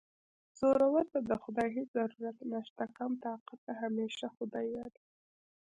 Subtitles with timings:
[0.59, 5.09] زورور ته د خدای هېڅ ضرورت نشته کم طاقته همېشه خدای یادوي